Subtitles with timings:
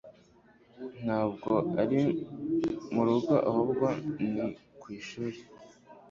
[1.03, 1.51] Ntabwo
[1.81, 2.01] ari
[2.93, 3.85] murugo ahubwo
[4.31, 4.45] ni
[4.79, 5.37] ku ishuri